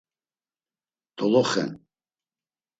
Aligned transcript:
Doloxen. 1.17 1.71